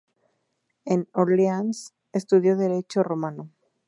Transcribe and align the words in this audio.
En 0.83 1.09
Orleans 1.13 1.93
estudió 2.11 2.57
derecho 2.57 3.03
romano. 3.03 3.51